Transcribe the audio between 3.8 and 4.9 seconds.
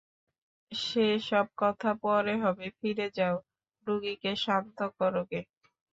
রোগীকে শান্ত